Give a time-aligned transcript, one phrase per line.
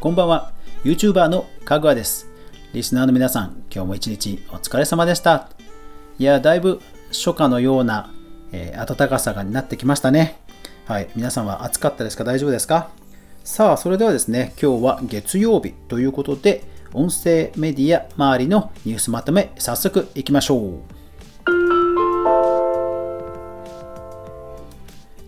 [0.00, 0.52] こんばんは。
[0.82, 2.26] YouTuber のかぐわです。
[2.72, 5.50] リスナーの皆さん今日も一日お疲れ様でした。
[6.18, 6.80] いやだいぶ
[7.10, 8.10] 初夏のような、
[8.50, 10.40] えー、暖かさがになってきましたね。
[10.86, 12.24] はい皆さんは暑かったですか？
[12.24, 12.88] 大丈夫ですか？
[13.44, 20.80] さあそれではですね今日は月曜日ということで音声メディア周りのニュースまとめ早速いきましょう。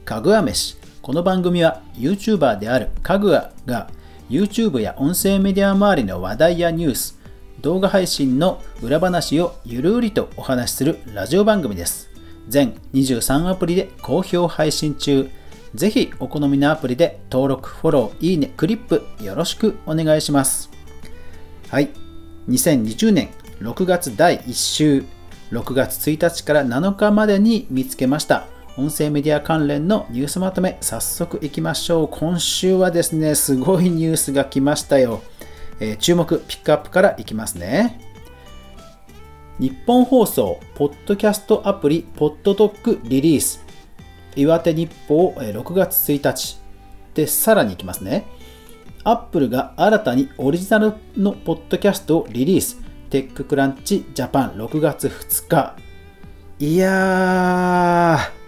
[0.06, 0.78] かぐわ飯。
[1.02, 3.90] この番組は YouTuber であるかぐわが
[4.30, 7.22] YouTube や音声メディア周りの話題やニュース
[7.60, 12.10] 動画配信の裏話をゆるりとお話しするラジオ番組です。
[12.48, 15.30] 全23アプリで好評配信中。
[15.74, 20.70] ぜひお好みのアプリで登録、フォロー、いいね、クリップよろしくお願いします。
[21.68, 21.90] はい。
[22.48, 23.30] 2020年
[23.60, 25.04] 6月第1週。
[25.52, 28.46] 6月1日から7日までに見つけました。
[28.78, 32.08] 音声メディア関連のニュースまとめ、早速いきましょう。
[32.08, 35.20] 今週はですね、すごいニュースが来ましたよ。
[35.78, 38.00] えー、注目、ピックアップからいきますね。
[39.58, 43.62] 日本放送、ポッドキャストアプリ、ポッドドックリリース。
[44.36, 46.58] 岩手日報、6月1日。
[47.12, 48.24] で、さらにいきますね。
[49.04, 52.80] アップルが新たにオリジナルのポッドキャストをリリース。
[53.10, 55.76] TechCrunch Japan 6月2日。
[56.58, 58.41] いやー、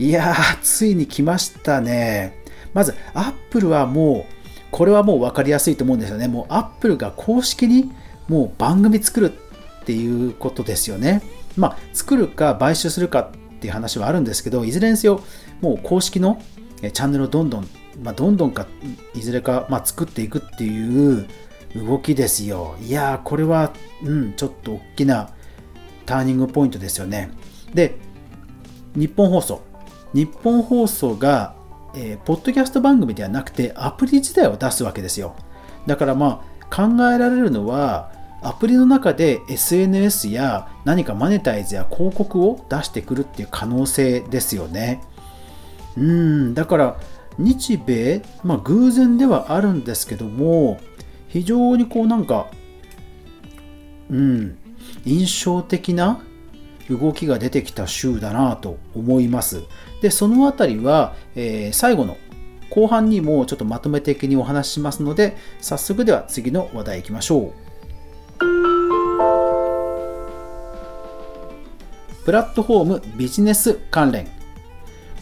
[0.00, 2.42] いやー、ついに来ましたね。
[2.72, 4.32] まず、アップルはもう、
[4.70, 6.26] これはもう分かりやすいと思うんですよね。
[6.26, 7.92] もう、アップルが公式に
[8.26, 11.20] もう番組作るっていうことですよね。
[11.54, 15.20] まあ、作るか買収するかっていう話はあるんですけど、いずれにせよ、
[15.60, 16.40] もう公式の
[16.80, 17.68] チャンネルをどんどん、
[18.02, 18.66] まあ、どんどんか、
[19.14, 21.26] いずれか、まあ、作っていくっていう
[21.76, 22.74] 動きですよ。
[22.80, 23.70] いやー、これは、
[24.02, 25.28] うん、ちょっと大きな
[26.06, 27.30] ターニングポイントですよね。
[27.74, 27.96] で、
[28.94, 29.69] 日本放送。
[30.12, 31.54] 日本放送が、
[31.94, 35.34] えー、ポッドキャスト番組ではなくてアプリ自体を出すわけですよ。
[35.86, 38.12] だからまあ考えられるのは
[38.42, 45.02] アプリの中で SNS や何かマネタイズや広告を出してくるっていう可能性ですよね。
[45.96, 46.96] うん、だから
[47.38, 50.80] 日米、まあ偶然ではあるんですけども、
[51.28, 52.48] 非常にこうなんか、
[54.10, 54.58] うん、
[55.04, 56.20] 印象的な
[56.88, 59.62] 動きが出てきた週だなと思います。
[60.00, 62.16] で、そのあたりは、えー、最後の
[62.70, 67.70] 後半にもちょっとまとめ的にお話ししますので、早速では次の話題いきましょう。
[72.24, 74.28] プラットフォームビジネス関連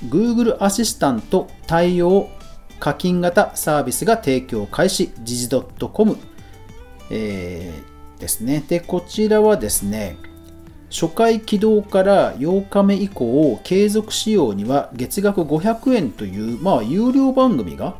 [0.06, 2.28] Google アシスタント対応
[2.81, 6.16] 課金型サービスが提供開始時事 .com、
[7.10, 8.65] えー、ですね。
[8.66, 10.16] で、こちらはですね、
[10.91, 17.97] 初回起動から8日目以降、継続使用には月額500円という、まあ、有料番組が、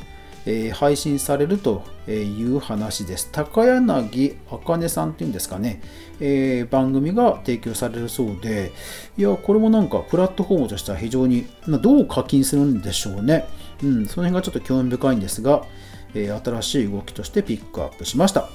[0.47, 3.29] えー、配信されるという話です。
[3.31, 5.83] 高柳茜さんっていうんですかね、
[6.21, 8.73] えー、番組が提供されるそうで、
[9.19, 13.45] いや、これもなんかプラットフォームとしては非常に、まあ、どう課金するんでしょうね。
[13.83, 15.67] うん、その辺がちょっと興味深いんですが、
[16.15, 18.49] えー、新しい動きとしてピックアップしました。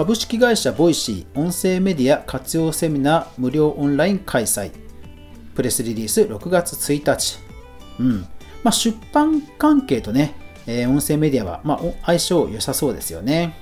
[0.00, 4.72] 株式会社ボイシー音声メディア活用セミナー無料オンライン開催。
[5.54, 7.38] プレスリリース6月1日、
[7.98, 8.20] うん。
[8.62, 10.34] まあ、出版関係とね、
[10.66, 13.54] えー、音声メディアは、まあ、相性良さそうですよね。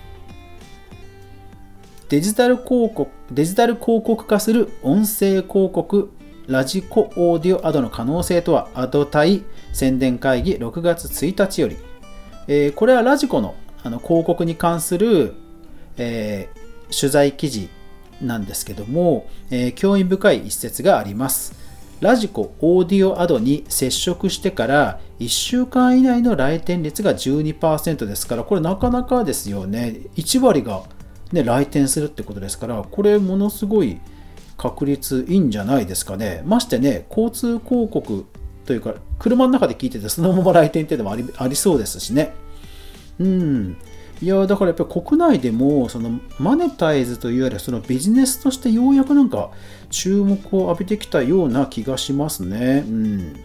[2.09, 6.13] デジタル広告デジタル広告化する音声広告
[6.47, 11.77] ラジコオーディオアドの可能性とはアド対宣伝会議6月1日より、
[12.47, 15.35] えー、これはラジコのあの広告に関する
[15.99, 17.69] えー、取材記事
[18.23, 21.69] なんですけども、えー、興味深い一節があります。
[22.01, 30.03] ラジコオーディオアドに接触してから1週間以内の来店率が12%ですから、これなかなかですよね。
[30.15, 30.85] 1割が、
[31.33, 33.99] ね、来店するってことですから、これものすごい
[34.57, 36.43] 確率いいんじゃないですかね。
[36.47, 38.27] ましてね、交通広告
[38.65, 42.33] というか、車の中で聞いててそのまま来店っていうのもありありそうですしね。
[43.19, 43.77] うん。
[44.21, 49.51] いやだからやっぱり国内でもそのマネタイズといわゆるそのビジネスとしてようやくなんか
[49.91, 52.85] 注目を浴びてきたような気がしますね。
[52.87, 53.37] うん、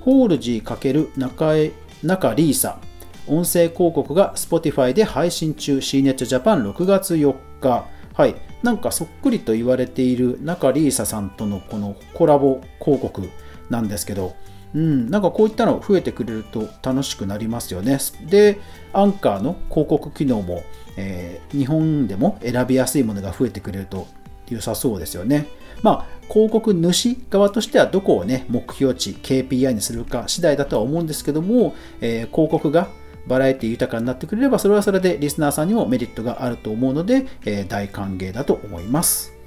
[0.00, 1.72] ホールジー×中江
[2.02, 2.78] 中リーサ
[3.26, 7.86] 音声広告が Spotify で配信中 CNET Japan 6月4日。
[8.14, 8.34] はい。
[8.62, 13.28] なんかそっくりと言われている中リーサさんとのこのコラボ広告
[13.70, 14.34] なんですけど
[14.74, 17.98] うん、なんかこういったの増えてくれると楽しくなりますよね。
[18.28, 18.58] で、
[18.92, 20.62] アンカーの広告機能も、
[20.96, 24.06] えー、日本でも選びやすいものが増えてくれると
[24.50, 25.46] 良さそうですよね。
[25.82, 32.88] まあ、広告主側としてはどこをね、目標値、KPI にするか次第だとは思うんですけども、えー、広告が
[33.26, 39.37] バラエティ豊かになってくれれば、それはそれでリスナーさんにもメリットがあると思うので、えー、大歓迎だと思います。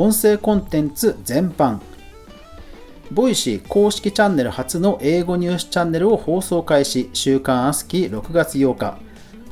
[0.00, 1.78] 音声コンテンツ全般。
[3.12, 7.10] ボイシー公式チャンネル初の英語ニュースチャンネルを放送開始。
[7.12, 8.98] 週刊アスキー6月8日。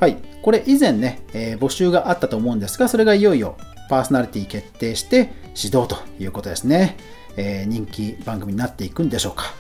[0.01, 0.17] はい。
[0.41, 3.59] これ以前ね、えー、募集があったと思うんですがそれがいよいよ
[3.91, 6.97] パーソナリティ決定して始動ということですね、
[7.37, 9.53] えー、人気番組になっていくんでしょうか。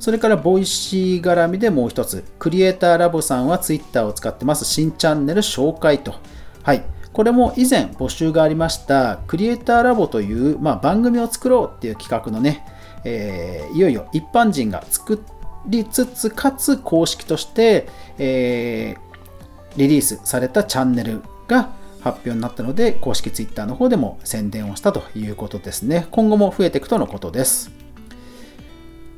[0.00, 2.24] それからボイシー絡みでもう一つ。
[2.40, 4.64] クリエイターラボさんは Twitter を使ってます。
[4.64, 6.16] 新チャンネル紹介と。
[6.64, 6.82] はい。
[7.14, 12.66] これも以前募集がありましたクリエイターラボという、まあ、番組を作ろうっていう企画のね、
[13.04, 15.22] えー、いよいよ一般人が作
[15.66, 17.88] りつつかつ公式として、
[18.18, 21.70] えー、リリースされたチャンネルが
[22.00, 26.08] 発表になったので公式 Twitter の方でも宣伝をしたということですね。
[26.10, 27.70] 今後も増えていくとのことです。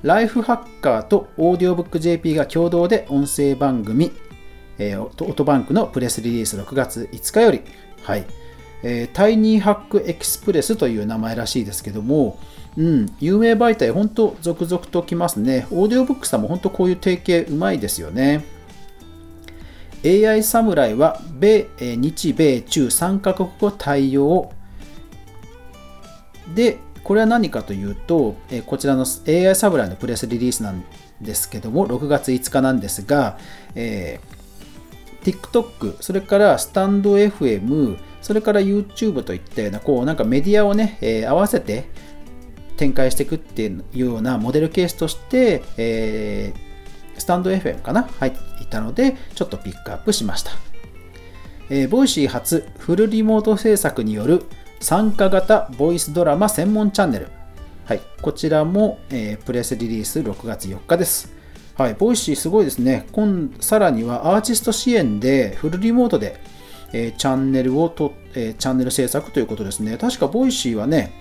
[0.03, 4.13] ライフハッカーとオーディオブック JP が共同で音声番組
[4.79, 7.63] えー、オトバンクのプレスリリース6月5日より
[8.07, 8.25] はい。
[8.85, 12.39] えー、タイニーハックエクスプレスという名前らしいですけども、
[12.77, 15.67] うん、有名媒体、本当続々と来ますね。
[15.73, 18.45] オーディオブックさんも本当こういう提携うまいですよね。
[20.05, 24.53] AI 侍は米、日米中3カ国語対応
[26.55, 30.85] で、これは何かというと、えこちらの AI 侍のプレスリリースなん
[31.21, 33.37] ですけども、6月5日なんですが、
[33.75, 34.36] えー
[35.27, 41.87] TikTok、それからスタンド FM、それから YouTube といったような、こうなんかメディアをね、えー、合わせて
[42.77, 50.53] 展開していくっていうようなモデルケースとして、えー、スタンド FM かな入っていたので、ちょっとピックアップしました。
[51.71, 54.45] えー、ボイシー初フルリモート制作による
[54.79, 57.29] 参加型ボイスドラマ専門チャンネル。
[57.85, 61.36] はい、こちらも、えー、プレスリリース6月4日です。
[61.77, 63.07] はい、ボイシーすごいですね。
[63.13, 66.41] 今さらにはアーティスト支援でフルリモートで、
[66.95, 69.99] えー、チャンネルをと、えー、チャンネル制作ということですね。
[69.99, 71.13] 確かボイシーはね、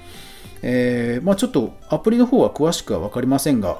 [0.61, 3.79] えー、まあ、ちょっとアプリの方は詳しくは分かりませんが、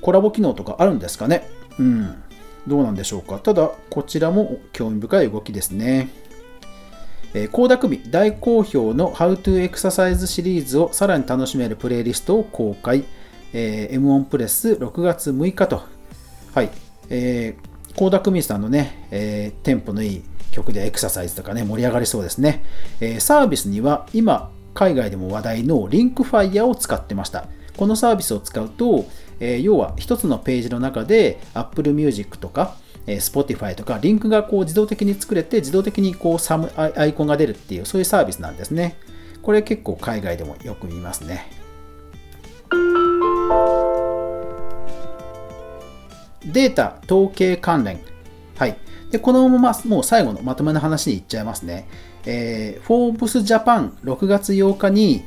[0.00, 1.48] コラボ機能とかあるんですかね。
[1.78, 2.22] うん。
[2.66, 3.38] どうなんでしょうか。
[3.38, 6.08] ただ、こちらも興味深い動きですね。
[7.32, 13.04] えー、田組大好評の How to Exercise シリーズをさらに楽しめるプレイリストを公開。
[13.52, 15.82] えー、M1 プレス6月6日と、
[16.54, 16.70] はい、
[17.08, 22.64] えー、高田久美さんのね、えー、テンポのいい曲でエクササイズとかね、盛り上がりそうですね。
[23.00, 27.46] えー、サービスには今、海外でも話題のリンクファイヤーを使ってました。
[27.76, 29.06] このサービスを使うと、
[29.40, 32.76] えー、要は一つのページの中で Apple Music とか、
[33.06, 38.96] えー、Spotify とかリンクがこう自動的に作れて自動的にこうサムアイコンが出るっていうそういうサービスなんですね。
[39.42, 41.46] これ結構海外でもよく見ますね。
[46.52, 48.00] データ、統計関連。
[48.56, 48.76] はい。
[49.10, 51.88] で、このままもう最後のまとめの話に行っちゃいますね。
[52.24, 55.24] えー、フォーブスジャパン6月8日に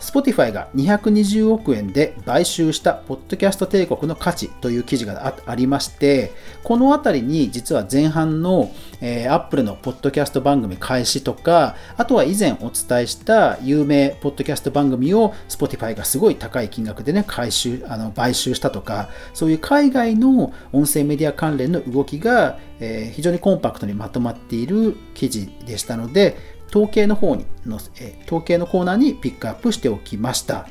[0.00, 6.32] Spotify が220億円で買収したポッドキャスト帝国の価値という記事がありまして、
[6.64, 30.66] このあたりに実は前半の、えー、Apple のポッドキャスト番組開始とか、あとは以前お伝えした有名ポッドキャスト番組を Spotify がすごい高い金額でね、回収、あの買収したとか、そういう海外の音声メディア関連の動きが、えー、非常にコンパクトにまとまっている記事でしたので、統計の方にの、え統計のコーナーにピックアップしておきました。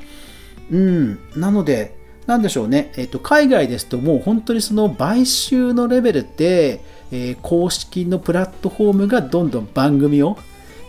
[0.70, 6.80] うん、なので、なんでしょうね、えっ、と、海外ですともう本当にその買収のレベルで、
[7.10, 10.38] えー、公式のプラットフォームがどんどん番組を、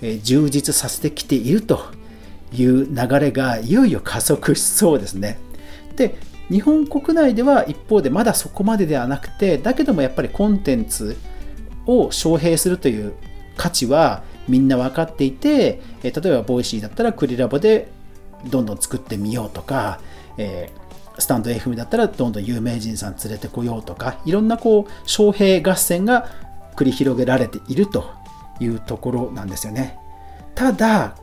[0.01, 1.82] えー、充実させてきていると
[2.53, 5.39] いう流れがいよいよ加速しそうですね。
[5.96, 6.15] で、
[6.50, 11.18] 日本国内では一方でまだそこまでではなくて、だけどもやっぱりコンテンツ
[11.88, 13.13] を招聘するという
[13.58, 17.89] 価値はみんな分かっていて、え例えば Voicy だったらクリラボで
[18.50, 20.00] どんどん作ってみようとか、
[20.38, 20.69] え
[21.17, 26.29] スタンド FM だったらどんどん有名人さん連れてこようとかいろんなこう招聘合戦が
[26.75, 28.10] 繰り広げられていると
[28.60, 29.98] いうところなんですよね。
[30.55, 31.15] ただ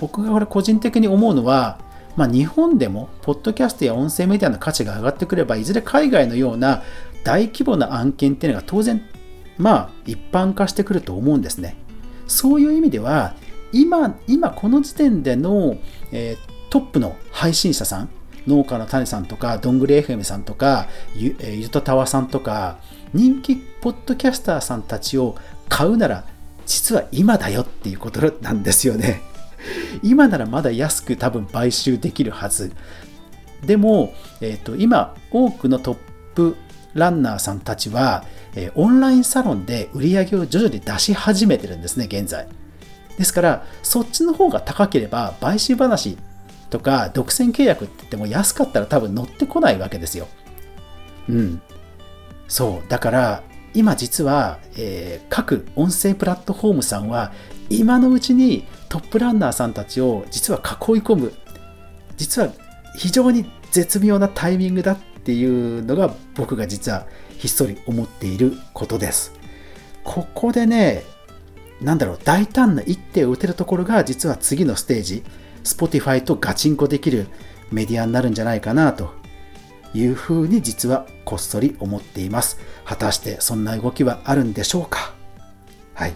[0.00, 1.78] 僕がこれ個人的に思うのは、
[2.16, 6.82] まあ、日本でもポッドキャストや音声メディアの価値が上がってくればいずれ海外のような
[7.24, 9.02] 大規模な案件っていうのが当然
[9.58, 11.76] まあ一般化してくると思うんですね。
[12.26, 13.34] そういう意味では
[13.72, 15.76] 今今この時点での、
[16.12, 18.08] えー、トップの配信者さん
[18.46, 22.78] 農家の種さんとかどんぐり FM さんとかゆ,、えー、ゆとたわさんとか
[23.12, 25.36] 人気ポッドキャスターさんたちを
[25.68, 26.24] 買うなら
[26.66, 29.22] 実は今だよっていうことなんですよね。
[30.02, 32.72] 今ならまだ安く多分買収できるはず。
[33.64, 35.96] でも、えーと、今多くのトッ
[36.34, 36.56] プ
[36.94, 38.24] ランナーさんたちは、
[38.54, 42.46] え、オンラインサロンで売り上げを徐々に出し始めてるんですね現在。
[43.18, 46.18] ですからそっちの方が高ければ買収話
[46.70, 50.26] とか独占契約って言っても安かったら多分乗ってこないわけですよ。
[51.28, 51.62] うん。
[52.48, 52.88] そう。
[52.88, 53.42] だから
[53.74, 57.32] 今実は、えー、各音声プラットフォームさんは
[57.70, 60.66] 今のうちにトップランナーさんたちを実は囲い
[61.00, 61.32] 込む。
[62.16, 62.48] 実は
[62.96, 67.06] 非常に絶妙なタイミングだっていうのが僕が実は
[67.38, 69.32] ひっそり思っていることです
[70.04, 71.02] ここでね
[71.80, 75.24] なんだろう大胆な一手を打てるところが実は次のステージ
[75.64, 77.26] Spotify とガチンコできる
[77.72, 79.12] メディアになるんじゃないかなと
[79.94, 82.58] いうふうに実はこっそり思っています。
[82.84, 85.14] 果たしてそんな動きはあるんでしょうか？
[85.94, 86.14] はい。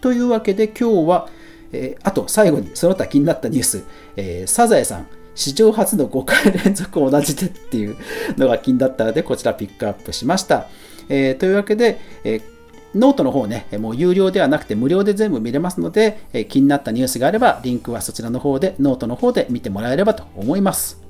[0.00, 1.28] というわけで今日は、
[1.72, 3.84] えー、あと最後にその他気になったニュース、
[4.16, 7.96] えー、サザエさん、史上初の5回連続同じでっていう
[8.36, 10.66] のが気になったので、こちらピックアップしました。
[11.08, 12.52] えー、というわけで、えー
[12.94, 21.00] ノートの方ね、もう有料ではなくて無料で全部見れますので、え気になったニュースがあれば、リンクはそちらの方で、ノートの方で見てもらえればと思います。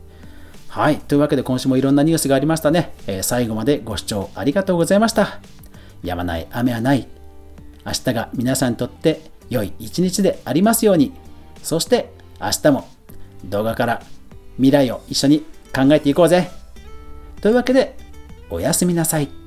[0.68, 0.98] はい。
[0.98, 2.92] というわけで今週もいろんなニュースがありましたね。
[3.08, 5.40] え、最後までご視聴ありがとうございました。
[6.04, 7.08] やまない雨はない。
[7.84, 11.12] 明日が皆さんにとって良い一日でありますように。
[11.64, 12.88] そして明日も
[13.44, 14.02] 動画から
[14.56, 15.40] 未来を一緒に
[15.74, 16.50] 考えていこうぜ。
[17.40, 17.96] というわけで、
[18.50, 19.41] おやすみなさい。